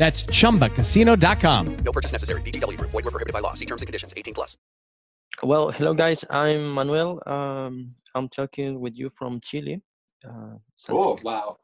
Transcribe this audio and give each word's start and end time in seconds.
That's 0.00 0.24
chumbacasino.com. 0.24 1.76
No 1.84 1.92
purchase 1.92 2.10
necessary. 2.10 2.40
VGW 2.40 2.78
Group. 2.78 2.90
Void 2.90 3.04
were 3.04 3.10
prohibited 3.10 3.34
by 3.34 3.40
law. 3.40 3.52
See 3.52 3.66
terms 3.66 3.82
and 3.82 3.86
conditions. 3.86 4.14
18 4.16 4.32
plus. 4.32 4.56
Well, 5.42 5.70
hello 5.70 5.92
guys. 5.92 6.24
I'm 6.30 6.72
Manuel. 6.72 7.20
Um, 7.26 7.94
I'm 8.14 8.30
talking 8.30 8.80
with 8.80 8.96
you 8.96 9.10
from 9.14 9.40
Chile. 9.40 9.82
Uh, 10.26 10.56
Oh, 10.88 11.18
wow. 11.22 11.58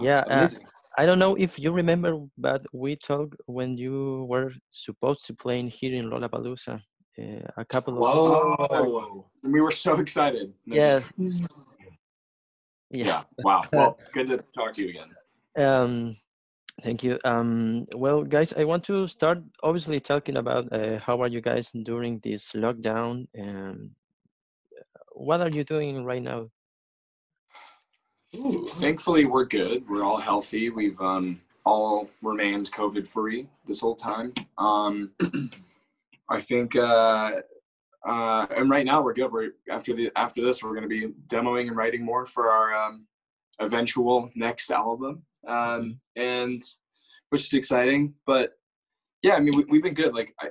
Yeah, 0.00 0.24
uh, 0.26 0.38
Amazing. 0.38 0.66
I 0.98 1.06
don't 1.06 1.20
know 1.20 1.36
if 1.36 1.56
you 1.56 1.70
remember, 1.70 2.18
but 2.36 2.66
we 2.72 2.96
talked 2.96 3.36
when 3.46 3.78
you 3.78 4.26
were 4.28 4.52
supposed 4.72 5.24
to 5.26 5.34
play 5.34 5.60
in 5.60 5.68
here 5.68 5.94
in 5.94 6.10
Lollapalooza 6.10 6.74
uh, 6.74 7.22
a 7.56 7.64
couple 7.64 7.94
of 7.94 8.00
Whoa. 8.00 9.24
And 9.44 9.52
we 9.52 9.60
were 9.60 9.70
so 9.70 10.00
excited. 10.00 10.52
Yes. 10.66 11.08
Yeah. 12.90 13.22
Wow. 13.44 13.66
Well, 13.72 13.98
good 14.12 14.26
to 14.26 14.38
talk 14.52 14.72
to 14.72 14.82
you 14.82 14.88
again. 14.90 15.10
Um, 15.56 16.16
thank 16.82 17.02
you. 17.02 17.18
Um, 17.24 17.86
well, 17.94 18.22
guys, 18.22 18.52
I 18.52 18.64
want 18.64 18.84
to 18.84 19.06
start 19.06 19.42
obviously 19.62 20.00
talking 20.00 20.36
about 20.36 20.72
uh, 20.72 20.98
how 20.98 21.20
are 21.22 21.28
you 21.28 21.40
guys 21.40 21.70
during 21.70 22.20
this 22.20 22.52
lockdown 22.52 23.26
and 23.34 23.90
what 25.12 25.40
are 25.40 25.50
you 25.50 25.64
doing 25.64 26.04
right 26.04 26.22
now? 26.22 26.50
Thankfully, 28.68 29.24
we're 29.24 29.46
good. 29.46 29.88
We're 29.88 30.04
all 30.04 30.18
healthy. 30.20 30.68
We've 30.70 31.00
um, 31.00 31.40
all 31.64 32.08
remained 32.22 32.70
COVID 32.72 33.06
free 33.06 33.48
this 33.66 33.80
whole 33.80 33.94
time. 33.94 34.32
Um, 34.58 35.10
I 36.30 36.40
think, 36.40 36.76
uh, 36.76 37.32
uh, 38.06 38.46
and 38.50 38.68
right 38.68 38.84
now 38.84 39.02
we're 39.02 39.14
good. 39.14 39.32
We're 39.32 39.52
after 39.70 39.94
the 39.94 40.10
after 40.14 40.42
this, 40.42 40.62
we're 40.62 40.74
going 40.74 40.82
to 40.82 40.88
be 40.88 41.14
demoing 41.26 41.68
and 41.68 41.76
writing 41.76 42.04
more 42.04 42.26
for 42.26 42.50
our 42.50 42.74
um, 42.74 43.06
eventual 43.60 44.30
next 44.34 44.70
album, 44.70 45.22
um, 45.48 46.00
and 46.16 46.62
which 47.30 47.44
is 47.44 47.52
exciting. 47.52 48.14
But 48.26 48.52
yeah, 49.22 49.34
I 49.34 49.40
mean, 49.40 49.56
we, 49.56 49.64
we've 49.64 49.82
been 49.82 49.94
good. 49.94 50.14
Like, 50.14 50.34
I, 50.40 50.48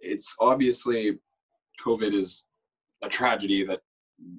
it's 0.00 0.34
obviously 0.40 1.18
COVID 1.84 2.14
is 2.14 2.44
a 3.02 3.08
tragedy 3.08 3.64
that 3.64 3.80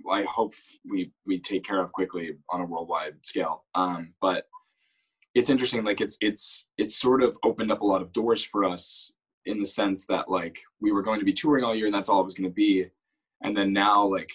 I 0.09 0.23
hope 0.23 0.51
we 0.89 1.11
we 1.25 1.39
take 1.39 1.63
care 1.63 1.81
of 1.81 1.91
quickly 1.91 2.35
on 2.49 2.61
a 2.61 2.65
worldwide 2.65 3.25
scale. 3.25 3.65
Um, 3.75 4.13
but 4.21 4.45
it's 5.35 5.49
interesting, 5.49 5.83
like 5.83 6.01
it's 6.01 6.17
it's 6.21 6.67
it's 6.77 6.99
sort 6.99 7.23
of 7.23 7.37
opened 7.43 7.71
up 7.71 7.81
a 7.81 7.85
lot 7.85 8.01
of 8.01 8.13
doors 8.13 8.43
for 8.43 8.65
us 8.65 9.13
in 9.45 9.59
the 9.59 9.65
sense 9.65 10.05
that 10.07 10.29
like 10.29 10.59
we 10.81 10.91
were 10.91 11.01
going 11.01 11.19
to 11.19 11.25
be 11.25 11.33
touring 11.33 11.63
all 11.63 11.75
year 11.75 11.85
and 11.85 11.95
that's 11.95 12.09
all 12.09 12.21
it 12.21 12.25
was 12.25 12.33
going 12.33 12.49
to 12.49 12.53
be, 12.53 12.85
and 13.43 13.55
then 13.55 13.71
now 13.71 14.05
like 14.05 14.31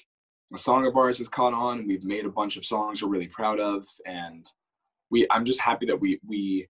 a 0.54 0.58
song 0.58 0.86
of 0.86 0.96
ours 0.96 1.18
has 1.18 1.28
caught 1.28 1.52
on. 1.52 1.86
We've 1.86 2.04
made 2.04 2.24
a 2.24 2.30
bunch 2.30 2.56
of 2.56 2.64
songs 2.64 3.02
we're 3.02 3.08
really 3.08 3.28
proud 3.28 3.60
of, 3.60 3.86
and 4.06 4.46
we 5.14 5.26
I'm 5.30 5.44
just 5.44 5.60
happy 5.60 5.86
that 5.86 6.00
we 6.00 6.20
we 6.26 6.68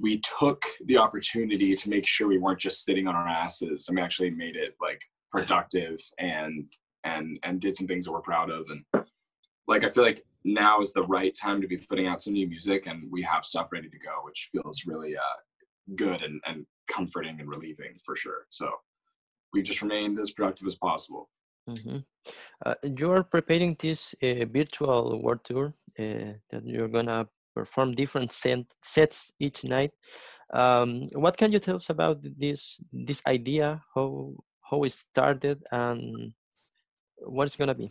we 0.00 0.20
took 0.38 0.62
the 0.84 0.98
opportunity 0.98 1.74
to 1.74 1.90
make 1.90 2.06
sure 2.06 2.28
we 2.28 2.38
weren't 2.38 2.60
just 2.60 2.84
sitting 2.84 3.06
on 3.08 3.16
our 3.16 3.28
asses 3.28 3.88
and 3.88 3.96
we 3.96 4.02
actually 4.02 4.30
made 4.30 4.56
it 4.56 4.74
like 4.80 5.02
productive 5.32 5.98
and 6.18 6.66
and 7.04 7.38
and 7.44 7.60
did 7.60 7.76
some 7.76 7.86
things 7.86 8.04
that 8.04 8.12
we're 8.12 8.20
proud 8.32 8.50
of 8.50 8.66
and 8.70 9.04
like 9.66 9.84
i 9.84 9.88
feel 9.88 10.04
like 10.04 10.22
now 10.44 10.80
is 10.80 10.92
the 10.92 11.10
right 11.16 11.34
time 11.44 11.60
to 11.60 11.68
be 11.68 11.76
putting 11.90 12.06
out 12.06 12.20
some 12.20 12.32
new 12.32 12.48
music 12.48 12.86
and 12.86 12.98
we 13.10 13.20
have 13.22 13.44
stuff 13.44 13.68
ready 13.72 13.88
to 13.88 13.98
go 13.98 14.14
which 14.24 14.50
feels 14.52 14.86
really 14.86 15.16
uh 15.16 15.38
good 15.96 16.22
and, 16.22 16.40
and 16.46 16.66
comforting 16.88 17.38
and 17.40 17.48
relieving 17.48 17.94
for 18.04 18.16
sure. 18.16 18.46
So 18.50 18.70
we've 19.52 19.64
just 19.64 19.82
remained 19.82 20.18
as 20.18 20.30
productive 20.30 20.66
as 20.66 20.76
possible. 20.76 21.30
Hmm 21.68 21.98
Uh, 22.66 22.74
you 22.98 23.10
are 23.10 23.24
preparing 23.36 23.76
this 23.78 24.14
uh, 24.22 24.44
virtual 24.58 25.04
world 25.22 25.42
tour 25.44 25.66
that 25.98 26.62
you're 26.64 26.88
gonna 26.88 27.28
perform 27.54 27.94
different 27.94 28.32
set, 28.32 28.64
sets 28.82 29.32
each 29.38 29.64
night. 29.64 29.92
Um, 30.52 31.04
what 31.12 31.36
can 31.36 31.52
you 31.52 31.58
tell 31.58 31.76
us 31.76 31.90
about 31.90 32.18
this 32.22 32.80
this 32.92 33.20
idea? 33.26 33.82
How 33.94 34.34
how 34.70 34.84
it 34.84 34.92
started 34.92 35.62
and 35.72 36.32
what 37.18 37.46
it's 37.46 37.56
gonna 37.56 37.74
be? 37.74 37.90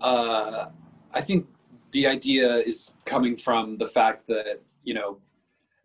uh, 0.00 0.66
I 1.12 1.20
think 1.20 1.46
the 1.92 2.06
idea 2.06 2.56
is 2.56 2.92
coming 3.04 3.36
from 3.36 3.78
the 3.78 3.86
fact 3.86 4.26
that 4.28 4.60
you 4.82 4.94
know, 4.94 5.18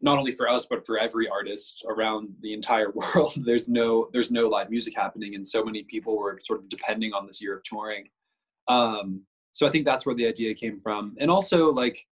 not 0.01 0.18
only 0.18 0.31
for 0.31 0.47
us 0.47 0.66
but 0.66 0.86
for 0.86 0.97
every 0.97 1.28
artist 1.28 1.84
around 1.88 2.30
the 2.41 2.53
entire 2.53 2.91
world, 2.96 3.34
there's 3.46 3.68
no 3.68 4.09
there's 4.13 4.31
no 4.31 4.47
live 4.47 4.69
music 4.69 4.96
happening, 4.96 5.36
and 5.36 5.46
so 5.46 5.63
many 5.63 5.84
people 5.84 6.18
were 6.18 6.40
sort 6.44 6.59
of 6.59 6.69
depending 6.69 7.13
on 7.13 7.25
this 7.25 7.41
year 7.41 7.57
of 7.57 7.63
touring. 7.63 8.09
Um, 8.68 9.22
so 9.52 9.68
I 9.68 9.72
think 9.72 9.86
that's 9.86 10.06
where 10.06 10.16
the 10.16 10.28
idea 10.28 10.54
came 10.54 10.80
from, 10.80 11.16
and 11.20 11.30
also 11.30 11.72
like 11.72 12.06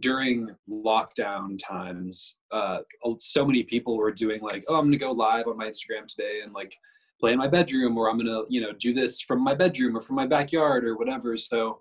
during 0.00 0.50
lockdown 0.68 1.58
times, 1.58 2.36
uh, 2.50 2.78
so 3.18 3.46
many 3.46 3.62
people 3.62 3.96
were 3.96 4.12
doing 4.12 4.40
like, 4.42 4.64
oh, 4.68 4.76
I'm 4.76 4.86
gonna 4.86 4.96
go 4.96 5.12
live 5.12 5.46
on 5.46 5.56
my 5.56 5.66
Instagram 5.66 6.06
today 6.08 6.40
and 6.42 6.52
like 6.52 6.76
play 7.20 7.32
in 7.32 7.38
my 7.38 7.48
bedroom 7.48 7.96
or 7.96 8.10
i'm 8.10 8.18
gonna 8.18 8.42
you 8.48 8.60
know 8.60 8.72
do 8.78 8.92
this 8.92 9.20
from 9.20 9.42
my 9.42 9.54
bedroom 9.54 9.96
or 9.96 10.00
from 10.00 10.16
my 10.16 10.26
backyard 10.26 10.84
or 10.84 10.96
whatever. 10.96 11.36
So 11.36 11.80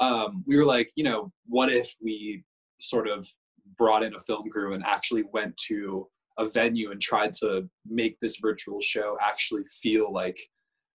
um, 0.00 0.44
we 0.46 0.56
were 0.56 0.64
like 0.64 0.90
you 0.94 1.04
know 1.04 1.32
what 1.46 1.72
if 1.72 1.94
we 2.00 2.44
sort 2.80 3.08
of 3.08 3.28
brought 3.76 4.02
in 4.02 4.14
a 4.14 4.20
film 4.20 4.48
crew 4.50 4.74
and 4.74 4.84
actually 4.84 5.24
went 5.32 5.56
to 5.68 6.08
a 6.38 6.46
venue 6.46 6.92
and 6.92 7.00
tried 7.00 7.32
to 7.32 7.68
make 7.84 8.18
this 8.20 8.36
virtual 8.40 8.80
show 8.80 9.16
actually 9.20 9.64
feel 9.82 10.12
like 10.12 10.38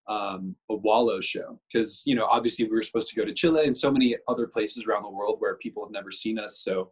um, 0.08 0.56
a 0.70 0.76
wallow 0.76 1.22
show 1.22 1.60
because 1.72 2.04
you 2.06 2.16
know 2.16 2.26
obviously 2.26 2.66
we 2.66 2.72
were 2.72 2.82
supposed 2.82 3.08
to 3.08 3.16
go 3.16 3.24
to 3.24 3.34
chile 3.34 3.66
and 3.66 3.76
so 3.76 3.90
many 3.90 4.16
other 4.28 4.48
places 4.48 4.86
around 4.86 5.04
the 5.04 5.10
world 5.10 5.38
where 5.40 5.56
people 5.58 5.84
have 5.84 5.92
never 5.92 6.12
seen 6.12 6.38
us 6.38 6.60
so 6.60 6.92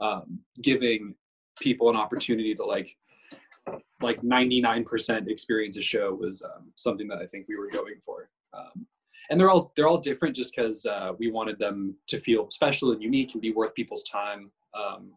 um, 0.00 0.38
giving 0.62 1.14
people 1.60 1.90
an 1.90 1.96
opportunity 1.96 2.54
to 2.54 2.64
like 2.64 2.96
like 4.02 4.20
99% 4.22 5.28
experience 5.28 5.76
a 5.76 5.82
show 5.82 6.14
was 6.14 6.42
um, 6.42 6.70
something 6.76 7.08
that 7.08 7.18
I 7.18 7.26
think 7.26 7.46
we 7.48 7.56
were 7.56 7.70
going 7.70 7.96
for. 8.04 8.28
Um, 8.54 8.86
and 9.30 9.40
they're 9.40 9.50
all 9.50 9.72
they're 9.74 9.88
all 9.88 9.98
different 9.98 10.36
just 10.36 10.54
because 10.54 10.86
uh, 10.86 11.12
we 11.18 11.30
wanted 11.30 11.58
them 11.58 11.96
to 12.08 12.20
feel 12.20 12.48
special 12.50 12.92
and 12.92 13.02
unique 13.02 13.32
and 13.32 13.42
be 13.42 13.52
worth 13.52 13.74
people's 13.74 14.04
time. 14.04 14.52
Um, 14.74 15.12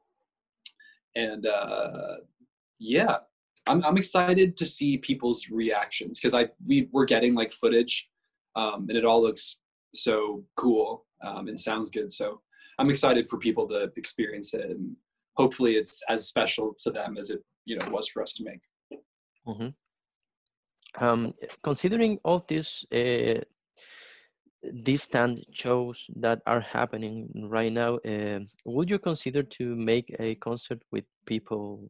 and 1.16 1.46
uh, 1.46 2.16
yeah, 2.79 3.17
I'm 3.69 3.84
I'm 3.85 3.97
excited 3.97 4.57
to 4.57 4.66
see 4.66 4.97
people's 4.97 5.50
reactions 5.50 6.19
because 6.19 6.34
I 6.34 6.47
we 6.66 6.90
we're 6.91 7.05
getting 7.05 7.35
like 7.35 7.52
footage, 7.52 8.09
um, 8.55 8.88
and 8.90 8.97
it 8.97 9.05
all 9.05 9.22
looks 9.22 9.58
so 9.93 10.43
cool 10.55 11.05
um, 11.23 11.47
and 11.47 11.59
sounds 11.59 11.90
good. 11.90 12.11
So 12.11 12.41
I'm 12.78 12.90
excited 12.90 13.29
for 13.29 13.38
people 13.38 13.67
to 13.70 13.91
experience 13.96 14.53
it 14.53 14.70
and 14.70 14.96
hopefully 15.35 15.76
it's 15.82 16.02
as 16.09 16.28
special 16.28 16.76
to 16.84 16.91
them 16.91 17.17
as 17.17 17.29
it 17.29 17.41
you 17.66 17.76
know 17.78 17.88
was 17.90 18.08
for 18.11 18.22
us 18.22 18.34
to 18.34 18.43
make. 18.43 18.64
Mhm. 19.47 19.73
Um, 21.05 21.34
considering 21.64 22.20
all 22.26 22.43
these 22.47 22.72
uh, 22.91 23.40
distant 24.84 25.35
shows 25.61 25.97
that 26.16 26.40
are 26.46 26.64
happening 26.78 27.16
right 27.58 27.72
now, 27.72 27.91
uh, 28.11 28.40
would 28.66 28.90
you 28.90 28.99
consider 28.99 29.43
to 29.58 29.76
make 29.76 30.08
a 30.20 30.35
concert 30.35 30.82
with 30.91 31.05
people? 31.26 31.90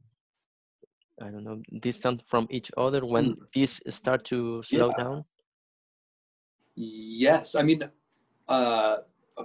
I 1.21 1.29
don't 1.29 1.43
know, 1.43 1.61
distant 1.79 2.21
from 2.25 2.47
each 2.49 2.71
other 2.77 3.05
when 3.05 3.37
these 3.53 3.81
start 3.89 4.23
to 4.25 4.63
slow 4.63 4.89
Yeah. 4.89 5.03
down. 5.03 5.25
Yes, 6.75 7.55
I 7.55 7.61
mean, 7.61 7.89
uh, 8.47 8.97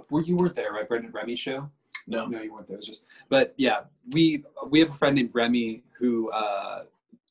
were 0.09 0.21
you 0.23 0.37
weren't 0.37 0.55
there, 0.55 0.71
right? 0.71 0.87
Brendan 0.87 1.11
Remy 1.11 1.35
show? 1.35 1.69
No, 2.07 2.27
no, 2.27 2.41
you 2.41 2.53
weren't 2.53 2.67
there. 2.67 2.75
It 2.75 2.79
was 2.79 2.85
just, 2.87 3.03
but 3.29 3.53
yeah, 3.57 3.81
we 4.11 4.43
we 4.69 4.79
have 4.79 4.89
a 4.89 4.93
friend 4.93 5.15
named 5.15 5.31
Remy 5.33 5.83
who 5.99 6.29
uh, 6.31 6.83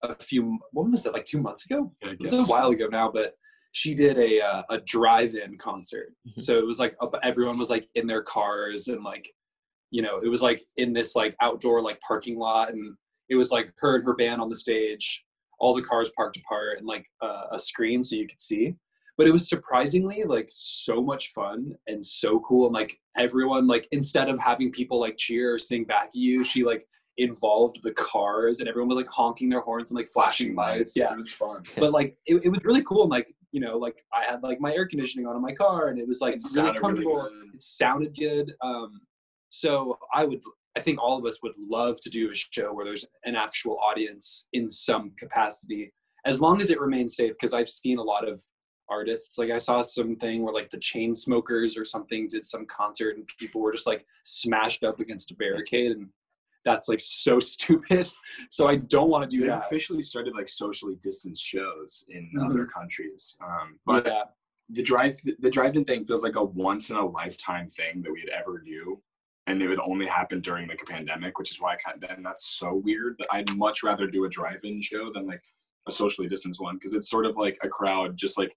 a 0.02 0.14
few 0.16 0.58
when 0.72 0.90
was 0.90 1.02
that 1.04 1.12
like 1.14 1.24
two 1.24 1.40
months 1.40 1.64
ago 1.64 1.90
it 2.02 2.20
was 2.20 2.32
a 2.34 2.44
while 2.44 2.68
ago 2.70 2.86
now 2.88 3.10
but 3.10 3.38
she 3.72 3.94
did 3.94 4.18
a 4.18 4.38
uh, 4.42 4.62
a 4.68 4.78
drive-in 4.80 5.56
concert 5.56 6.12
Mhm. 6.28 6.38
so 6.38 6.58
it 6.58 6.66
was 6.66 6.78
like 6.78 6.94
everyone 7.22 7.56
was 7.56 7.70
like 7.70 7.88
in 7.94 8.06
their 8.06 8.22
cars 8.22 8.88
and 8.88 9.02
like 9.02 9.26
you 9.90 10.02
know 10.02 10.18
it 10.18 10.28
was 10.28 10.42
like 10.42 10.60
in 10.76 10.92
this 10.92 11.16
like 11.16 11.34
outdoor 11.40 11.80
like 11.80 11.98
parking 12.00 12.38
lot 12.38 12.70
and 12.74 12.94
it 13.28 13.36
was 13.36 13.50
like 13.50 13.72
her 13.78 13.96
and 13.96 14.04
her 14.04 14.14
band 14.14 14.40
on 14.40 14.48
the 14.48 14.56
stage 14.56 15.24
all 15.60 15.74
the 15.74 15.82
cars 15.82 16.10
parked 16.16 16.36
apart 16.36 16.78
and 16.78 16.86
like 16.86 17.06
uh, 17.22 17.44
a 17.52 17.58
screen 17.58 18.02
so 18.02 18.16
you 18.16 18.26
could 18.26 18.40
see 18.40 18.74
but 19.16 19.26
it 19.28 19.30
was 19.32 19.48
surprisingly 19.48 20.24
like 20.24 20.48
so 20.50 21.00
much 21.00 21.32
fun 21.32 21.72
and 21.86 22.04
so 22.04 22.40
cool 22.40 22.66
and 22.66 22.74
like 22.74 22.98
everyone 23.16 23.66
like 23.66 23.86
instead 23.92 24.28
of 24.28 24.38
having 24.38 24.70
people 24.72 24.98
like 25.00 25.16
cheer 25.16 25.54
or 25.54 25.58
sing 25.58 25.84
back 25.84 26.06
at 26.06 26.14
you 26.16 26.42
she 26.42 26.64
like 26.64 26.86
involved 27.18 27.80
the 27.84 27.92
cars 27.92 28.58
and 28.58 28.68
everyone 28.68 28.88
was 28.88 28.98
like 28.98 29.06
honking 29.06 29.48
their 29.48 29.60
horns 29.60 29.90
and 29.90 29.96
like 29.96 30.08
flashing 30.08 30.54
lights 30.56 30.94
yeah 30.96 31.12
It 31.12 31.18
was 31.18 31.30
fun. 31.30 31.62
but 31.78 31.92
like 31.92 32.16
it, 32.26 32.40
it 32.44 32.48
was 32.48 32.64
really 32.64 32.82
cool 32.82 33.02
and 33.02 33.10
like 33.10 33.32
you 33.52 33.60
know 33.60 33.78
like 33.78 34.04
i 34.12 34.24
had 34.28 34.42
like 34.42 34.60
my 34.60 34.74
air 34.74 34.84
conditioning 34.86 35.24
on 35.24 35.36
in 35.36 35.40
my 35.42 35.52
car 35.52 35.88
and 35.88 36.00
it 36.00 36.08
was 36.08 36.20
like 36.20 36.34
It 36.34 36.42
really 36.56 36.66
really 36.70 36.78
comfortable 36.80 37.22
good. 37.22 37.54
it 37.54 37.62
sounded 37.62 38.16
good 38.18 38.52
um 38.62 39.00
so 39.50 39.96
i 40.12 40.24
would 40.24 40.40
i 40.76 40.80
think 40.80 41.00
all 41.00 41.18
of 41.18 41.24
us 41.24 41.38
would 41.42 41.52
love 41.58 41.98
to 42.00 42.10
do 42.10 42.30
a 42.30 42.34
show 42.34 42.72
where 42.72 42.84
there's 42.84 43.04
an 43.24 43.36
actual 43.36 43.78
audience 43.78 44.48
in 44.52 44.68
some 44.68 45.12
capacity 45.18 45.92
as 46.26 46.40
long 46.40 46.60
as 46.60 46.70
it 46.70 46.80
remains 46.80 47.16
safe 47.16 47.32
because 47.32 47.54
i've 47.54 47.68
seen 47.68 47.98
a 47.98 48.02
lot 48.02 48.26
of 48.28 48.42
artists 48.90 49.38
like 49.38 49.50
i 49.50 49.58
saw 49.58 49.80
something 49.80 50.42
where 50.42 50.52
like 50.52 50.68
the 50.70 50.76
Chainsmokers 50.78 51.78
or 51.78 51.84
something 51.84 52.28
did 52.28 52.44
some 52.44 52.66
concert 52.66 53.16
and 53.16 53.26
people 53.38 53.60
were 53.60 53.72
just 53.72 53.86
like 53.86 54.04
smashed 54.24 54.84
up 54.84 55.00
against 55.00 55.30
a 55.30 55.34
barricade 55.34 55.92
and 55.92 56.08
that's 56.66 56.88
like 56.88 57.00
so 57.00 57.40
stupid 57.54 58.08
so 58.50 58.66
i 58.68 58.76
don't 58.76 59.08
want 59.08 59.28
to 59.28 59.34
do 59.36 59.42
They 59.42 59.48
that 59.48 59.64
officially 59.64 60.02
started 60.02 60.34
like 60.34 60.48
socially 60.48 60.96
distanced 61.00 61.42
shows 61.42 62.04
in 62.08 62.30
Mhm. 62.36 62.50
other 62.50 62.66
countries. 62.66 63.36
Um, 63.42 63.78
but 63.86 64.06
yeah 64.06 64.24
the 64.70 64.82
drive 64.82 65.14
the 65.40 65.50
drive-in 65.50 65.84
thing 65.84 66.06
feels 66.06 66.22
like 66.22 66.36
a 66.36 66.42
once 66.44 66.88
in 66.88 66.96
a 66.96 67.04
lifetime 67.06 67.68
thing 67.68 68.00
that 68.02 68.10
we'd 68.10 68.30
ever 68.30 68.58
do 68.58 68.98
and 69.46 69.60
it 69.62 69.68
would 69.68 69.80
only 69.80 70.06
happen 70.06 70.40
during 70.40 70.68
like 70.68 70.82
a 70.82 70.86
pandemic 70.86 71.38
which 71.38 71.50
is 71.50 71.60
why 71.60 71.72
I 71.72 71.76
kind 71.76 72.02
of, 72.02 72.10
and 72.10 72.24
that's 72.24 72.56
so 72.58 72.74
weird 72.74 73.16
but 73.18 73.26
i'd 73.32 73.54
much 73.56 73.82
rather 73.82 74.06
do 74.06 74.24
a 74.24 74.28
drive-in 74.28 74.80
show 74.80 75.12
than 75.12 75.26
like 75.26 75.42
a 75.88 75.92
socially 75.92 76.28
distanced 76.28 76.60
one 76.60 76.76
because 76.76 76.94
it's 76.94 77.10
sort 77.10 77.26
of 77.26 77.36
like 77.36 77.58
a 77.62 77.68
crowd 77.68 78.16
just 78.16 78.38
like 78.38 78.56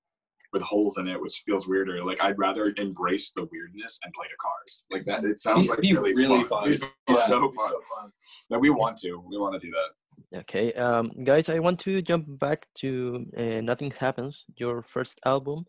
with 0.54 0.62
holes 0.62 0.98
in 0.98 1.07
it 1.10 1.19
which 1.19 1.44
feels 1.45 1.68
weirder 1.68 2.04
like 2.06 2.22
i'd 2.24 2.39
rather 2.39 2.74
embrace 2.78 3.31
the 3.36 3.48
weirdness 3.51 4.00
and 4.04 4.13
play 4.13 4.28
to 4.28 4.36
cars 4.42 4.86
like 4.92 5.06
that 5.06 5.25
it 5.25 5.39
sounds 5.39 5.68
Be- 5.68 5.72
like 5.72 5.81
be 5.81 5.94
really, 5.94 6.16
really 6.16 6.44
fun, 6.45 6.62
fun. 6.62 6.69
It'd 6.69 6.81
be 6.81 6.88
Yeah, 7.10 7.16
so 7.25 7.38
it'd 7.38 7.51
be 7.51 7.57
fun 7.57 7.69
so 7.69 7.80
fun. 8.00 8.12
that 8.50 8.60
we 8.60 8.69
want 8.69 8.98
to 9.00 9.22
we 9.30 9.38
want 9.38 9.54
to 9.54 9.60
do 9.60 9.72
that 9.72 9.90
Okay, 10.36 10.74
um, 10.74 11.10
guys, 11.24 11.48
I 11.48 11.60
want 11.60 11.80
to 11.81 12.01
jump 12.01 12.25
back 12.28 12.68
to 12.80 13.25
uh, 13.38 13.62
Nothing 13.62 13.92
Happens, 13.92 14.45
your 14.57 14.81
first 14.81 15.19
album. 15.25 15.66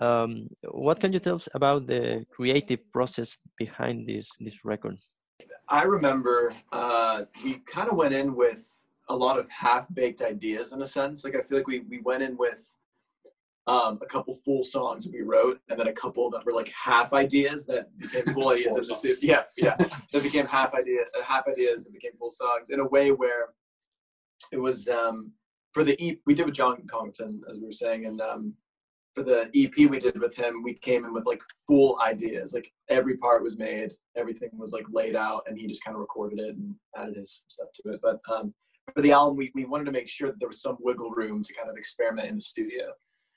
Um, 0.00 0.48
what 0.70 1.00
can 1.00 1.12
you 1.12 1.18
tell 1.18 1.36
us 1.36 1.48
about 1.54 1.86
the 1.86 2.24
creative 2.30 2.80
process 2.92 3.36
behind 3.56 4.06
this 4.06 4.28
this 4.38 4.64
record? 4.64 4.98
I 5.68 5.82
remember 5.82 6.54
uh, 6.72 7.24
we 7.44 7.58
kind 7.66 7.88
of 7.90 7.96
went 7.96 8.14
in 8.14 8.34
with 8.34 8.62
a 9.08 9.16
lot 9.16 9.38
of 9.38 9.48
half-baked 9.48 10.22
ideas 10.22 10.72
in 10.72 10.80
a 10.82 10.84
sense. 10.84 11.24
Like 11.24 11.34
I 11.34 11.42
feel 11.42 11.58
like 11.58 11.66
we 11.66 11.80
we 11.80 12.00
went 12.00 12.22
in 12.22 12.36
with 12.36 12.60
um, 13.66 13.98
a 14.00 14.06
couple 14.06 14.34
full 14.34 14.64
songs 14.64 15.04
that 15.04 15.12
we 15.12 15.20
wrote, 15.20 15.60
and 15.68 15.78
then 15.78 15.88
a 15.88 15.92
couple 15.92 16.30
that 16.30 16.44
were 16.46 16.54
like 16.54 16.70
half 16.70 17.12
ideas 17.12 17.66
that 17.66 17.96
became 17.98 18.24
full 18.34 18.48
ideas. 18.48 18.72
Four 18.72 18.82
That 18.82 19.02
just, 19.02 19.22
yeah, 19.22 19.42
yeah, 19.58 19.76
that 20.12 20.22
became 20.22 20.46
half 20.46 20.74
idea, 20.74 21.00
uh, 21.18 21.22
half 21.24 21.46
ideas 21.46 21.84
that 21.84 21.92
became 21.92 22.14
full 22.14 22.30
songs 22.30 22.70
in 22.70 22.80
a 22.80 22.86
way 22.86 23.10
where 23.12 23.50
it 24.52 24.58
was 24.58 24.88
um, 24.88 25.32
for 25.72 25.84
the 25.84 25.96
EP 26.00 26.18
we 26.24 26.34
did 26.34 26.46
with 26.46 26.54
John 26.54 26.82
Congleton, 26.90 27.42
as 27.50 27.58
we 27.58 27.66
were 27.66 27.72
saying, 27.72 28.06
and 28.06 28.20
um, 28.20 28.54
for 29.18 29.24
the 29.24 29.50
EP 29.54 29.90
we 29.90 29.98
did 29.98 30.20
with 30.20 30.36
him, 30.36 30.62
we 30.62 30.74
came 30.74 31.04
in 31.04 31.12
with 31.12 31.26
like 31.26 31.40
full 31.66 31.98
ideas. 32.00 32.54
Like 32.54 32.70
every 32.88 33.16
part 33.16 33.42
was 33.42 33.58
made, 33.58 33.92
everything 34.16 34.50
was 34.52 34.72
like 34.72 34.86
laid 34.92 35.16
out, 35.16 35.42
and 35.48 35.58
he 35.58 35.66
just 35.66 35.84
kind 35.84 35.96
of 35.96 36.00
recorded 36.00 36.38
it 36.38 36.54
and 36.54 36.74
added 36.96 37.16
his 37.16 37.42
stuff 37.48 37.68
to 37.74 37.92
it. 37.92 38.00
But 38.00 38.20
um, 38.32 38.54
for 38.94 39.02
the 39.02 39.10
album, 39.10 39.36
we, 39.36 39.50
we 39.56 39.64
wanted 39.64 39.86
to 39.86 39.92
make 39.92 40.08
sure 40.08 40.28
that 40.28 40.38
there 40.38 40.48
was 40.48 40.62
some 40.62 40.76
wiggle 40.80 41.10
room 41.10 41.42
to 41.42 41.54
kind 41.54 41.68
of 41.68 41.76
experiment 41.76 42.28
in 42.28 42.36
the 42.36 42.40
studio. 42.40 42.92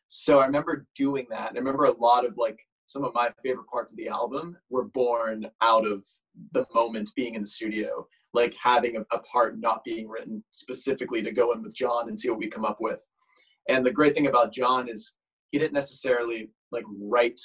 So 0.08 0.40
I 0.40 0.46
remember 0.46 0.86
doing 0.96 1.26
that. 1.32 1.50
And 1.50 1.58
I 1.58 1.60
remember 1.60 1.86
a 1.86 1.98
lot 1.98 2.26
of 2.26 2.38
like 2.38 2.60
some 2.86 3.04
of 3.04 3.16
my 3.16 3.32
favorite 3.42 3.68
parts 3.68 3.92
of 3.92 3.98
the 3.98 4.08
album 4.08 4.58
were 4.70 4.86
born 4.86 5.48
out 5.62 5.88
of 5.88 6.06
the 6.52 6.66
moment 6.76 7.10
being 7.16 7.34
in 7.34 7.42
the 7.42 7.48
studio, 7.48 8.06
like 8.34 8.54
having 8.62 8.98
a, 8.98 9.16
a 9.16 9.20
part 9.20 9.60
not 9.60 9.84
being 9.84 10.08
written 10.08 10.44
specifically 10.52 11.24
to 11.24 11.32
go 11.32 11.54
in 11.54 11.64
with 11.64 11.74
John 11.74 12.08
and 12.08 12.20
see 12.20 12.30
what 12.30 12.40
we 12.40 12.48
come 12.50 12.66
up 12.66 12.80
with. 12.80 13.04
And 13.68 13.86
the 13.86 13.92
great 13.92 14.14
thing 14.14 14.28
about 14.28 14.54
John 14.54 14.88
is 14.90 15.14
he 15.52 15.60
didn't 15.60 15.74
necessarily 15.74 16.50
like 16.72 16.86
write 17.00 17.40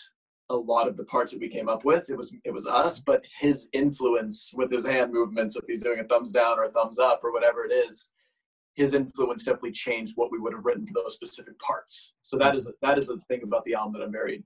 a 0.49 0.57
lot 0.57 0.87
of 0.87 0.97
the 0.97 1.05
parts 1.05 1.33
that 1.33 1.41
we 1.41 1.49
came 1.49 1.69
up 1.69 1.85
with. 1.85 2.09
It 2.09 2.17
was 2.17 2.33
it 2.45 2.53
was 2.53 2.67
us, 2.67 3.01
but 3.01 3.25
his 3.41 3.69
influence 3.73 4.53
with 4.55 4.71
his 4.71 4.87
hand 4.87 5.13
movements, 5.13 5.57
if 5.57 5.65
he's 5.67 5.83
doing 5.83 6.01
a 6.01 6.05
thumbs 6.05 6.31
down 6.31 6.59
or 6.59 6.65
a 6.65 6.71
thumbs 6.71 6.99
up 6.99 7.21
or 7.25 7.33
whatever 7.33 7.65
it 7.65 7.73
is, 7.73 8.11
his 8.75 8.95
influence 8.95 9.45
definitely 9.45 9.73
changed 9.73 10.13
what 10.17 10.31
we 10.31 10.39
would 10.39 10.53
have 10.53 10.65
written 10.65 10.87
for 10.87 10.95
those 10.95 11.15
specific 11.15 11.59
parts. 11.59 12.15
So 12.23 12.37
that 12.39 12.55
is 12.55 12.71
that 12.83 12.99
is 12.99 13.09
the 13.09 13.19
thing 13.29 13.43
about 13.43 13.65
the 13.65 13.75
album 13.75 13.95
that 13.95 14.05
I'm 14.05 14.13
very 14.13 14.45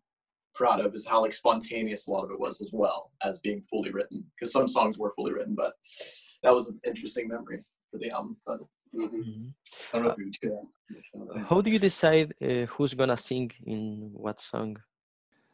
proud 0.54 0.80
of 0.80 0.94
is 0.94 1.06
how 1.06 1.20
like 1.20 1.32
spontaneous 1.32 2.06
a 2.06 2.10
lot 2.10 2.24
of 2.24 2.30
it 2.30 2.40
was 2.40 2.60
as 2.60 2.70
well 2.72 3.12
as 3.22 3.38
being 3.40 3.60
fully 3.62 3.90
written. 3.90 4.24
Because 4.38 4.52
some 4.52 4.68
songs 4.68 4.98
were 4.98 5.12
fully 5.12 5.32
written, 5.32 5.54
but 5.54 5.74
that 6.42 6.54
was 6.54 6.68
an 6.68 6.80
interesting 6.86 7.28
memory 7.28 7.62
for 7.90 7.98
the 7.98 8.10
album. 8.10 8.36
But 8.46 8.60
Mhm. 8.94 9.52
I 9.92 9.92
don't 9.92 10.04
know 10.04 10.10
if 10.10 10.16
we 10.16 10.24
would 10.24 10.36
do 10.42 10.48
that. 10.50 11.46
How 11.48 11.60
do 11.60 11.70
you 11.70 11.78
decide 11.78 12.34
uh, 12.42 12.66
who's 12.66 12.94
gonna 12.94 13.16
sing 13.16 13.52
in 13.64 14.10
what 14.12 14.40
song? 14.40 14.76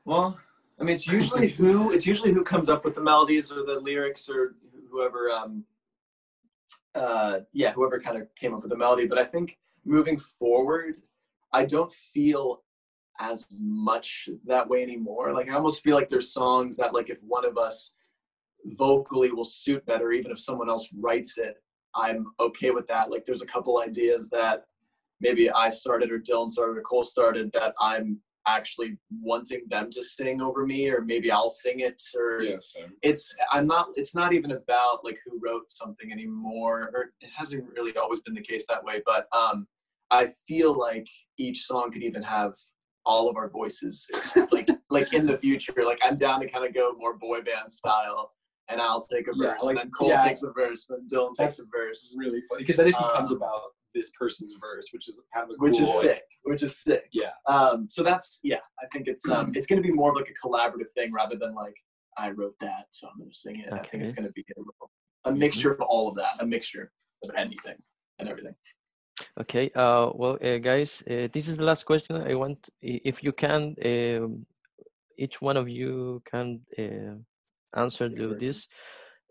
Well, 0.04 0.38
I 0.78 0.84
mean, 0.84 0.94
it's 0.94 1.06
usually 1.06 1.48
who 1.58 1.92
it's 1.92 2.06
usually 2.06 2.32
who 2.32 2.42
comes 2.42 2.68
up 2.68 2.84
with 2.84 2.94
the 2.94 3.02
melodies 3.02 3.52
or 3.52 3.64
the 3.64 3.78
lyrics 3.80 4.28
or 4.28 4.54
whoever. 4.90 5.30
Um, 5.30 5.64
uh, 6.94 7.40
yeah, 7.52 7.72
whoever 7.72 8.00
kind 8.00 8.16
of 8.20 8.34
came 8.34 8.54
up 8.54 8.62
with 8.62 8.70
the 8.70 8.76
melody. 8.76 9.06
But 9.06 9.18
I 9.18 9.24
think 9.24 9.58
moving 9.84 10.16
forward, 10.16 11.02
I 11.52 11.64
don't 11.66 11.92
feel 11.92 12.62
as 13.18 13.46
much 13.58 14.28
that 14.44 14.68
way 14.68 14.82
anymore. 14.82 15.32
Like 15.34 15.48
I 15.48 15.54
almost 15.54 15.82
feel 15.82 15.94
like 15.94 16.08
there's 16.08 16.32
songs 16.32 16.76
that 16.78 16.94
like 16.94 17.10
if 17.10 17.20
one 17.22 17.44
of 17.44 17.58
us 17.58 17.92
vocally 18.64 19.30
will 19.30 19.44
suit 19.44 19.84
better, 19.86 20.12
even 20.12 20.30
if 20.30 20.40
someone 20.40 20.68
else 20.68 20.88
writes 20.98 21.38
it, 21.38 21.56
I'm 21.96 22.26
okay 22.40 22.70
with 22.70 22.86
that. 22.88 23.10
Like 23.10 23.24
there's 23.24 23.42
a 23.42 23.46
couple 23.46 23.80
ideas 23.80 24.28
that 24.30 24.64
maybe 25.20 25.50
I 25.50 25.68
started 25.68 26.10
or 26.10 26.18
Dylan 26.18 26.50
started 26.50 26.78
or 26.78 26.82
Cole 26.82 27.04
started 27.04 27.50
that 27.52 27.74
I'm 27.80 28.20
actually 28.46 28.96
wanting 29.22 29.62
them 29.68 29.90
to 29.90 30.02
sing 30.02 30.40
over 30.40 30.66
me 30.66 30.88
or 30.88 31.00
maybe 31.00 31.32
I'll 31.32 31.50
sing 31.50 31.80
it 31.80 32.00
or 32.16 32.42
yeah 32.42 32.56
it's 33.02 33.34
I'm 33.50 33.66
not 33.66 33.88
it's 33.96 34.14
not 34.14 34.32
even 34.32 34.52
about 34.52 35.04
like 35.04 35.18
who 35.24 35.40
wrote 35.42 35.64
something 35.72 36.12
anymore 36.12 36.92
or 36.94 37.10
it 37.20 37.30
hasn't 37.36 37.64
really 37.76 37.96
always 37.96 38.20
been 38.20 38.34
the 38.34 38.40
case 38.40 38.64
that 38.68 38.84
way 38.84 39.02
but 39.04 39.26
um 39.36 39.66
I 40.12 40.28
feel 40.46 40.78
like 40.78 41.08
each 41.38 41.64
song 41.64 41.90
could 41.90 42.04
even 42.04 42.22
have 42.22 42.54
all 43.04 43.28
of 43.28 43.36
our 43.36 43.48
voices 43.48 44.06
like 44.50 44.68
like 44.90 45.12
in 45.14 45.26
the 45.26 45.38
future. 45.38 45.72
Like 45.84 46.00
I'm 46.04 46.16
down 46.16 46.40
to 46.40 46.48
kind 46.48 46.66
of 46.66 46.74
go 46.74 46.92
more 46.98 47.14
boy 47.14 47.40
band 47.40 47.70
style 47.70 48.32
and 48.68 48.80
I'll 48.80 49.00
take 49.02 49.26
a 49.28 49.32
Yeah, 49.34 49.50
verse 49.52 49.62
like- 49.62 49.70
and 49.70 49.78
then 49.78 49.90
Cole 49.90 50.08
yeah. 50.08 50.18
takes 50.18 50.42
a 50.42 50.50
verse 50.52 50.88
and 50.88 50.98
then 50.98 51.06
Dylan 51.18 51.34
takes 51.34 51.58
a 51.58 51.64
verse 51.64 51.98
It's 52.04 52.16
really 52.18 52.42
funny 52.48 52.62
because 52.62 52.76
then 52.76 52.88
it 52.88 52.96
becomes 52.98 53.30
Um, 53.30 53.36
about 53.38 53.60
this 53.94 54.10
person's 54.18 54.52
verse, 54.60 54.88
which 54.92 55.08
is 55.08 55.22
kind 55.32 55.44
of 55.44 55.50
a 55.50 55.54
which 55.58 55.80
is 55.80 55.88
cool, 55.88 55.96
like- 55.98 56.02
sick 56.16 56.22
which 56.44 56.62
is 56.62 56.76
sick 56.78 57.08
Yeah. 57.12 57.32
um 57.48 57.88
so 57.90 58.02
that's 58.02 58.40
yeah 58.44 58.60
i 58.82 58.86
think 58.92 59.08
it's 59.08 59.28
um 59.30 59.52
it's 59.56 59.66
going 59.66 59.80
to 59.82 59.86
be 59.90 59.92
more 60.00 60.10
of 60.10 60.16
like 60.16 60.30
a 60.34 60.46
collaborative 60.46 60.90
thing 60.96 61.12
rather 61.12 61.36
than 61.42 61.54
like 61.54 61.74
i 62.18 62.30
wrote 62.30 62.54
that 62.60 62.84
so 62.90 63.08
i'm 63.08 63.18
going 63.18 63.30
to 63.30 63.36
sing 63.44 63.56
it 63.60 63.72
i 63.72 63.78
think 63.86 64.02
it's 64.04 64.12
going 64.12 64.26
to 64.26 64.32
be 64.32 64.44
a, 64.56 65.30
a 65.30 65.32
mixture 65.32 65.72
of 65.72 65.80
all 65.80 66.06
of 66.10 66.14
that 66.14 66.34
a 66.40 66.46
mixture 66.46 66.92
of 67.24 67.30
anything 67.36 67.78
and 68.18 68.28
everything 68.28 68.54
Okay, 69.40 69.70
uh, 69.74 70.10
well, 70.14 70.38
uh, 70.42 70.58
guys, 70.58 71.02
uh, 71.10 71.28
this 71.32 71.46
is 71.48 71.56
the 71.58 71.64
last 71.64 71.84
question. 71.84 72.16
I 72.16 72.34
want, 72.34 72.58
if 72.82 73.22
you 73.22 73.32
can, 73.32 73.74
um, 73.84 74.46
each 75.18 75.40
one 75.42 75.56
of 75.56 75.68
you 75.68 76.22
can 76.30 76.60
uh, 76.78 77.14
answer 77.74 78.08
to 78.08 78.34
this. 78.34 78.68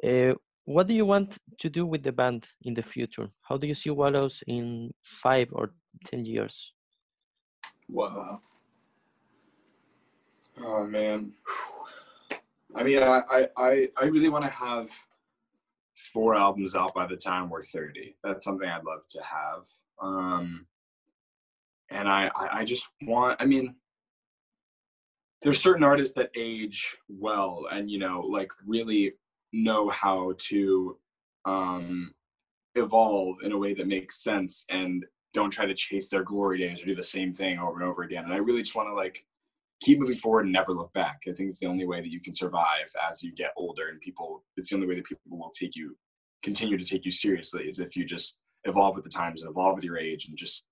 Uh, 0.04 0.34
what 0.66 0.88
do 0.88 0.94
you 0.94 1.06
want 1.06 1.38
to 1.60 1.70
do 1.70 1.86
with 1.86 2.04
the 2.04 2.12
band 2.12 2.48
in 2.64 2.74
the 2.74 2.82
future? 2.82 3.30
How 3.42 3.58
do 3.58 3.68
you 3.68 3.76
see 3.76 3.92
Wallows 3.92 4.44
in 4.48 4.92
five 5.04 5.50
or 5.52 5.74
ten 6.06 6.26
years? 6.26 6.74
Wow. 7.88 8.42
Oh 10.64 10.86
man. 10.86 11.34
I 12.76 12.84
mean, 12.84 13.04
I 13.04 13.48
I 13.58 13.90
I, 13.98 14.06
really 14.06 14.30
want 14.30 14.44
to 14.46 14.52
have 14.52 14.90
four 15.96 16.36
albums 16.36 16.76
out 16.76 16.94
by 16.94 17.06
the 17.06 17.16
time 17.16 17.50
we're 17.50 17.64
30. 17.64 18.16
That's 18.24 18.44
something 18.44 18.68
I'd 18.68 18.84
love 18.84 19.06
to 19.10 19.22
have. 19.22 19.66
Um 20.02 20.66
and 21.90 22.10
I, 22.10 22.32
I 22.36 22.66
just 22.66 22.88
want 23.04 23.42
I 23.42 23.46
mean 23.46 23.76
there's 25.46 25.62
certain 25.62 25.84
artists 25.84 26.16
that 26.16 26.32
age 26.36 26.98
well 27.08 27.68
and 27.72 27.90
you 27.90 28.00
know 28.00 28.20
like 28.22 28.52
really 28.66 29.14
know 29.54 29.88
how 29.90 30.34
to 30.40 30.98
um 31.46 32.12
evolve 32.74 33.38
in 33.44 33.52
a 33.52 33.58
way 33.58 33.74
that 33.74 33.88
makes 33.88 34.24
sense 34.24 34.66
and 34.70 35.06
don't 35.34 35.52
try 35.52 35.66
to 35.66 35.74
chase 35.76 36.10
their 36.10 36.24
glory 36.24 36.58
days 36.58 36.82
or 36.82 36.86
do 36.86 36.96
the 36.96 37.04
same 37.04 37.34
thing 37.34 37.60
over 37.60 37.80
and 37.80 37.90
over 37.90 38.04
again. 38.04 38.24
And 38.24 38.34
I 38.34 38.38
really 38.38 38.62
just 38.62 38.76
want 38.76 38.90
to 38.90 38.94
like 38.94 39.26
keep 39.82 40.00
moving 40.00 40.18
forward 40.18 40.46
and 40.46 40.54
never 40.54 40.74
look 40.74 40.92
back. 40.94 41.22
I 41.28 41.34
think 41.34 41.50
it's 41.50 41.60
the 41.60 41.68
only 41.68 41.86
way 41.86 42.02
that 42.02 42.12
you 42.12 42.20
can 42.20 42.34
survive 42.34 42.90
as 43.10 43.22
you 43.24 43.34
get 43.34 43.54
older 43.56 43.90
and 43.90 44.02
people 44.02 44.44
it's 44.58 44.70
the 44.70 44.76
only 44.76 44.88
way 44.88 44.96
that 44.96 45.06
people 45.06 45.38
will 45.38 45.52
take 45.58 45.76
you 45.76 45.96
continue 46.44 46.78
to 46.78 46.84
take 46.84 47.06
you 47.06 47.12
seriously 47.12 47.66
is 47.66 47.80
if 47.80 47.96
you 47.96 48.04
just 48.04 48.38
evolve 48.64 48.96
with 48.96 49.04
the 49.04 49.10
times 49.10 49.42
and 49.42 49.50
evolve 49.50 49.76
with 49.76 49.84
your 49.84 49.98
age 49.98 50.28
and 50.28 50.38
just 50.38 50.66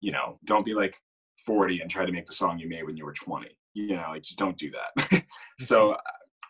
you 0.00 0.12
know, 0.12 0.38
don't 0.44 0.64
be 0.64 0.74
like 0.74 0.96
40 1.44 1.80
and 1.80 1.90
try 1.90 2.06
to 2.06 2.12
make 2.12 2.26
the 2.26 2.32
song 2.32 2.58
you 2.58 2.68
made 2.68 2.84
when 2.84 2.96
you 2.96 3.04
were 3.04 3.12
20. 3.12 3.48
You 3.76 3.96
know, 3.96 4.06
like 4.10 4.22
just 4.22 4.38
don't 4.38 4.56
do 4.56 4.70
that. 4.70 5.24
so 5.60 5.96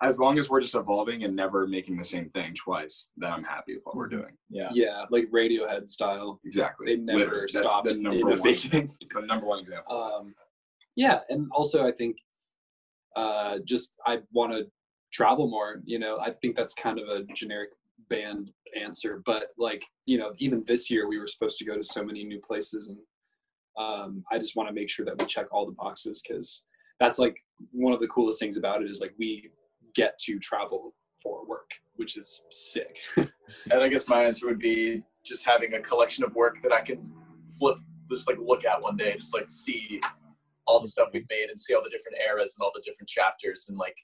as 0.03 0.19
long 0.19 0.39
as 0.39 0.49
we're 0.51 0.61
just 0.61 0.75
evolving 0.75 1.25
and 1.25 1.35
never 1.35 1.67
making 1.67 1.97
the 1.97 2.05
same 2.05 2.29
thing 2.29 2.55
twice, 2.55 3.09
then 3.17 3.33
I'm 3.33 3.43
happy 3.45 3.75
with 3.75 3.85
what 3.85 3.97
we're 3.97 4.09
doing. 4.09 4.37
Yeah. 4.51 4.69
Yeah, 4.73 5.05
like 5.11 5.31
Radiohead 5.31 5.89
style. 5.89 6.39
Exactly. 6.45 6.87
They 6.95 7.01
never 7.01 7.19
Literally. 7.19 7.41
That's 7.53 7.59
stopped 7.59 7.89
the 7.89 7.95
number 7.97 8.21
one. 8.25 8.33
innovating. 8.33 8.91
It's 9.01 9.15
the 9.15 9.23
number 9.23 9.47
one 9.47 9.61
example. 9.61 9.97
um, 9.97 10.35
yeah 10.97 11.21
and 11.29 11.49
also 11.53 11.87
i 11.87 11.93
think 11.93 12.17
uh, 13.15 13.59
just 13.65 13.95
i 14.07 14.19
want 14.33 14.53
to 14.53 14.67
travel 15.13 15.49
more 15.49 15.81
you 15.85 15.99
know 15.99 16.19
i 16.19 16.31
think 16.31 16.57
that's 16.57 16.75
kind 16.75 16.99
of 16.99 17.09
a 17.09 17.23
generic 17.33 17.71
band 18.11 18.51
answer 18.79 19.23
but 19.25 19.49
like 19.57 19.85
you 20.05 20.19
know 20.19 20.33
even 20.39 20.65
this 20.67 20.91
year 20.91 21.09
we 21.09 21.19
were 21.19 21.29
supposed 21.29 21.57
to 21.59 21.65
go 21.65 21.77
to 21.77 21.85
so 21.85 22.03
many 22.05 22.25
new 22.25 22.41
places 22.41 22.89
and 22.89 22.99
um, 23.79 24.25
i 24.33 24.39
just 24.39 24.57
want 24.57 24.69
to 24.69 24.75
make 24.75 24.91
sure 24.91 25.05
that 25.05 25.19
we 25.19 25.27
check 25.27 25.47
all 25.53 25.65
the 25.65 25.73
boxes 25.73 26.23
because 26.27 26.63
that's 27.01 27.19
like 27.19 27.37
one 27.73 27.93
of 27.93 28.01
the 28.01 28.09
coolest 28.09 28.39
things 28.39 28.57
about 28.57 28.83
it 28.83 28.91
is 28.91 29.01
like 29.01 29.15
we 29.19 29.51
get 29.95 30.19
to 30.19 30.39
travel 30.39 30.95
for 31.23 31.47
work 31.47 31.71
which 31.97 32.17
is 32.17 32.43
sick. 32.51 33.01
And 33.71 33.81
I 33.81 33.87
guess 33.87 34.09
my 34.09 34.25
answer 34.25 34.47
would 34.47 34.59
be 34.59 35.05
just 35.25 35.47
having 35.47 35.75
a 35.75 35.81
collection 35.81 36.25
of 36.25 36.35
work 36.35 36.61
that 36.63 36.73
I 36.73 36.81
can 36.81 37.13
flip, 37.59 37.79
just 38.09 38.29
like 38.29 38.39
look 38.45 38.65
at 38.65 38.83
one 38.83 38.97
day, 38.97 39.15
just 39.15 39.35
like 39.35 39.49
see 39.49 40.01
all 40.67 40.81
the 40.81 40.89
stuff 40.89 41.11
we've 41.13 41.27
made 41.31 41.49
and 41.49 41.59
see 41.59 41.73
all 41.73 41.83
the 41.83 41.91
different 41.91 42.19
eras 42.21 42.57
and 42.57 42.65
all 42.65 42.73
the 42.75 42.83
different 42.85 43.09
chapters 43.09 43.67
and 43.69 43.79
like 43.79 43.97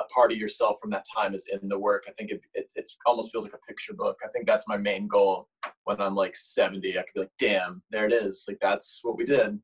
a 0.00 0.04
part 0.12 0.32
of 0.32 0.38
yourself 0.38 0.78
from 0.80 0.90
that 0.90 1.04
time 1.14 1.34
is 1.34 1.46
in 1.50 1.68
the 1.68 1.78
work. 1.78 2.04
I 2.08 2.12
think 2.12 2.30
it, 2.30 2.40
it 2.54 2.72
it's 2.76 2.96
almost 3.06 3.32
feels 3.32 3.44
like 3.44 3.54
a 3.54 3.66
picture 3.68 3.92
book. 3.92 4.16
I 4.24 4.28
think 4.28 4.46
that's 4.46 4.66
my 4.68 4.76
main 4.76 5.06
goal 5.06 5.48
when 5.84 6.00
I'm 6.00 6.14
like 6.14 6.34
70. 6.36 6.98
I 6.98 7.02
could 7.02 7.14
be 7.14 7.20
like, 7.20 7.30
damn, 7.38 7.82
there 7.90 8.06
it 8.06 8.12
is. 8.12 8.44
Like 8.48 8.58
that's 8.60 9.00
what 9.02 9.16
we 9.16 9.24
did. 9.24 9.58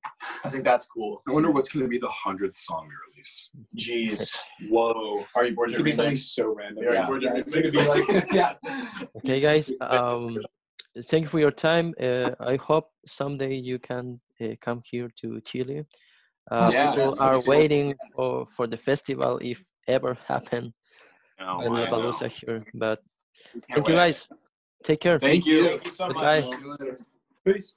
I 0.45 0.50
think 0.50 0.64
that's 0.64 0.87
cool. 0.87 1.23
I 1.28 1.33
wonder 1.33 1.50
what's 1.50 1.71
going 1.71 1.85
to 1.85 1.88
be 1.88 1.99
the 1.99 2.09
hundredth 2.09 2.57
song 2.57 2.88
we 2.88 2.95
release. 3.12 3.50
Jeez. 3.76 4.37
whoa 4.69 5.25
Are 5.35 5.45
you 5.45 5.55
bored 5.55 5.71
it's 5.71 5.78
to 5.78 5.83
gonna 5.83 5.90
be 5.90 5.97
something 5.97 6.16
so 6.16 6.55
random 6.55 6.85
Yeah, 6.85 6.93
yeah, 6.93 7.09
we're 7.09 7.21
yeah, 7.21 7.31
doing 7.31 7.43
it's 7.43 7.55
gonna 7.55 7.71
be 7.71 7.87
like 7.87 8.33
yeah 8.33 8.55
Okay, 9.19 9.40
guys. 9.40 9.71
Um, 9.81 10.38
thank 11.09 11.25
you 11.25 11.28
for 11.28 11.40
your 11.40 11.50
time. 11.50 11.95
Uh, 12.00 12.31
I 12.40 12.57
hope 12.57 12.90
someday 13.07 13.55
you 13.55 13.78
can 13.78 14.21
uh, 14.40 14.55
come 14.61 14.81
here 14.90 15.11
to 15.21 15.40
Chile. 15.43 15.85
Uh, 16.50 16.71
Yeah, 16.71 16.90
people 16.90 17.16
are 17.19 17.40
waiting 17.47 17.95
for, 18.14 18.47
for 18.57 18.66
the 18.66 18.76
festival 18.76 19.38
if 19.43 19.64
ever 19.88 20.19
happen 20.26 20.73
Oh, 21.40 21.61
in 21.61 21.73
I 21.73 21.90
know. 21.90 22.12
Here. 22.12 22.64
But 22.75 23.02
Can't 23.52 23.64
thank 23.75 23.88
you 23.88 23.95
guys. 23.95 24.28
Take 24.83 25.00
care. 25.00 25.19
Thank 25.19 25.47
you. 25.47 25.71
Thank 25.71 25.85
you 25.85 25.95
so 25.95 26.07
much. 26.07 26.14
Goodbye. 26.14 26.40
See 26.43 26.62
you 26.62 26.71
later. 26.78 26.99
peace 27.45 27.75